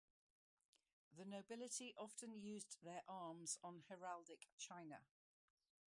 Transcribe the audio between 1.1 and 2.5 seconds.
The nobility often